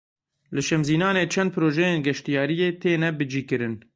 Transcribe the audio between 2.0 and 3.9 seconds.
geştyariyê têne bicîkirin.